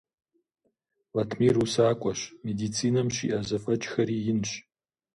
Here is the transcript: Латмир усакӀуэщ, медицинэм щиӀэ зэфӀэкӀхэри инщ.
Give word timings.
Латмир 1.15 1.55
усакӀуэщ, 1.63 2.19
медицинэм 2.45 3.07
щиӀэ 3.15 3.39
зэфӀэкӀхэри 3.47 4.17
инщ. 4.31 4.49